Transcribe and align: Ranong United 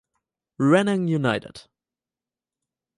Ranong 0.59 1.05
United 1.13 1.69